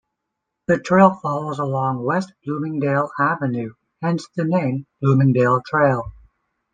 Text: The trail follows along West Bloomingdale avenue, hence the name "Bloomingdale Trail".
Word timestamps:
The 0.65 0.79
trail 0.79 1.13
follows 1.21 1.59
along 1.59 2.03
West 2.03 2.33
Bloomingdale 2.43 3.11
avenue, 3.19 3.75
hence 4.01 4.27
the 4.35 4.45
name 4.45 4.87
"Bloomingdale 4.99 5.61
Trail". 5.67 6.11